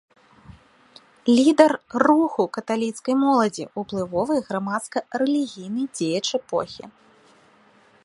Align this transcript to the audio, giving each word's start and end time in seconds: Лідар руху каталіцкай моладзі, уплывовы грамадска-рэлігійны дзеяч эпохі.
Лідар 1.37 1.71
руху 2.05 2.41
каталіцкай 2.57 3.15
моладзі, 3.25 3.69
уплывовы 3.83 4.35
грамадска-рэлігійны 4.51 5.83
дзеяч 5.95 6.27
эпохі. 6.43 6.83